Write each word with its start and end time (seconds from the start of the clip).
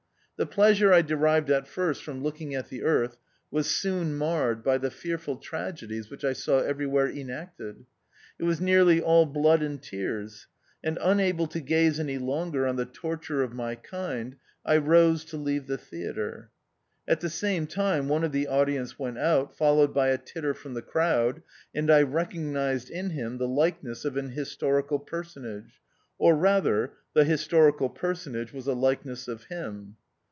The 0.43 0.47
pleasure 0.47 0.91
I 0.91 1.03
derived 1.03 1.51
at 1.51 1.67
first 1.67 2.01
from 2.03 2.23
look 2.23 2.41
ing 2.41 2.55
at 2.55 2.69
the 2.69 2.81
Earth 2.81 3.15
was 3.51 3.69
soon 3.69 4.17
marred 4.17 4.63
by 4.63 4.79
the 4.79 4.89
fearful 4.89 5.35
tragedies 5.37 6.09
which 6.09 6.25
I 6.25 6.33
saw 6.33 6.61
everywhere 6.61 7.07
enacted. 7.07 7.85
It 8.39 8.45
was 8.45 8.59
nearly 8.59 8.99
all 9.03 9.27
blood 9.27 9.61
and 9.61 9.79
tears; 9.79 10.47
and 10.83 10.97
unable 10.99 11.45
to 11.45 11.59
gaze 11.59 11.99
any 11.99 12.17
longer 12.17 12.65
on 12.65 12.75
the 12.75 12.87
torture 12.87 13.43
of 13.43 13.53
my 13.53 13.75
kind, 13.75 14.35
I 14.65 14.77
rose 14.77 15.23
to 15.25 15.37
leave 15.37 15.67
the 15.67 15.77
theatre. 15.77 16.49
At 17.07 17.19
the 17.19 17.29
same 17.29 17.67
time 17.67 18.07
one 18.09 18.23
of 18.23 18.31
the 18.31 18.47
audience 18.47 18.97
went 18.97 19.19
out, 19.19 19.55
followed 19.55 19.93
by 19.93 20.07
a 20.07 20.17
titter 20.17 20.55
from 20.55 20.73
the 20.73 20.81
crowd, 20.81 21.43
and 21.75 21.91
I 21.91 22.01
recognised 22.01 22.89
in 22.89 23.11
him 23.11 23.37
the 23.37 23.47
likeness 23.47 24.05
of 24.05 24.17
an 24.17 24.29
his 24.29 24.57
torical 24.57 25.05
personage; 25.05 25.79
or 26.17 26.35
rather, 26.35 26.93
the 27.13 27.25
historical 27.25 27.89
personage 27.89 28.51
was 28.51 28.65
a 28.65 28.73
likeness 28.73 29.27
of 29.27 29.43
him. 29.43 29.97